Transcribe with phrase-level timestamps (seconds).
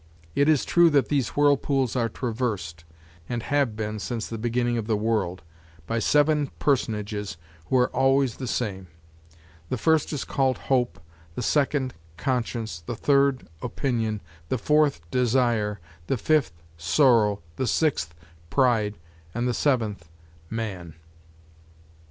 [0.33, 2.85] It is true that these whirlpools are traversed,
[3.29, 5.43] and have been since the beginning of the world,
[5.85, 8.87] by seven personages who are always the same:
[9.69, 10.99] the first is called hope;
[11.35, 18.15] the second, conscience; the third, opinion; the fourth, desire; the fifth, sorrow; the sixth,
[18.49, 18.97] pride;
[19.35, 20.09] and the seventh,
[20.49, 20.95] man.